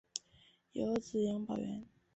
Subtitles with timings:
[0.71, 1.85] 有子杨葆元。